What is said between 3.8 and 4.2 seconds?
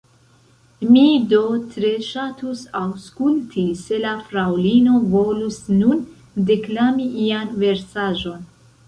se la